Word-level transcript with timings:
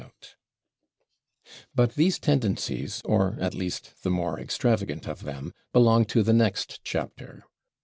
"But 1.75 1.93
these 1.93 2.17
tendencies, 2.17 3.03
or 3.05 3.37
at 3.39 3.53
least 3.53 4.01
the 4.01 4.09
more 4.09 4.39
extravagant 4.39 5.07
of 5.07 5.21
them, 5.25 5.53
belong 5.73 6.05
to 6.05 6.23
the 6.23 6.33
next 6.33 6.83
chapter. 6.83 7.43